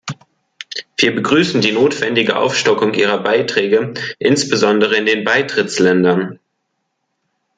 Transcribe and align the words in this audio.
Wir 0.97 1.13
begrüßen 1.13 1.61
die 1.61 1.73
notwendige 1.73 2.35
Aufstockung 2.35 2.95
ihrer 2.95 3.21
Beiträge, 3.21 3.93
insbesondere 4.17 4.95
in 4.95 5.05
den 5.05 5.23
Beitrittsländern. 5.23 6.39